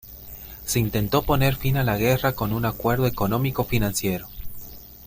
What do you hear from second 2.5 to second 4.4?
a un acuerdo económico-financiero.